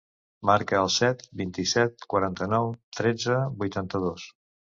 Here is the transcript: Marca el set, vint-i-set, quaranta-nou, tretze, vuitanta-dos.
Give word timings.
Marca 0.49 0.77
el 0.85 0.87
set, 0.93 1.21
vint-i-set, 1.41 2.07
quaranta-nou, 2.15 2.71
tretze, 3.01 3.37
vuitanta-dos. 3.61 4.27